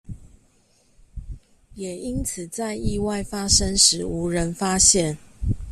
[1.75, 5.15] 也因此在意外發生時無人發現